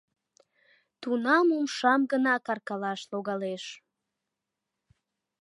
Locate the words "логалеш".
3.11-3.63